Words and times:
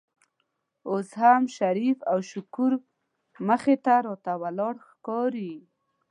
اوس 0.91 1.09
هم 1.21 1.41
شریف 1.57 1.97
او 2.11 2.17
شکور 2.31 2.71
مخې 3.47 3.75
ته 3.85 3.93
راته 4.07 4.33
ولاړ 4.41 4.75
ښکاري. 4.87 5.53